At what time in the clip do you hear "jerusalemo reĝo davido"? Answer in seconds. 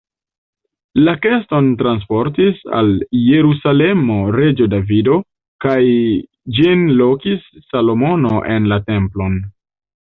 3.27-5.21